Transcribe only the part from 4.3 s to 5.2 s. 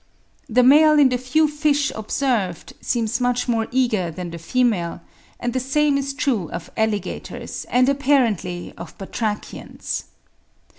the female;